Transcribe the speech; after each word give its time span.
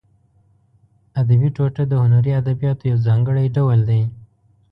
ادبي 1.21 1.49
ټوټه 1.55 1.83
د 1.87 1.93
هنري 2.03 2.31
ادبیاتو 2.41 2.83
یو 2.91 2.97
ځانګړی 3.07 3.45
ډول 3.57 3.79
دی. 3.89 4.01